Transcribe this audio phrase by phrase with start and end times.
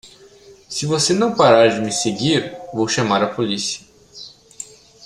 [0.67, 3.85] Se você não parar de me seguir, vou chamar a polícia.